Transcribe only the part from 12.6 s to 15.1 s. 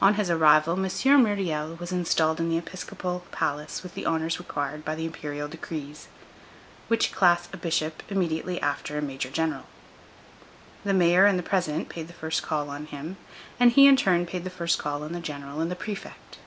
on him, and he, in turn, paid the first call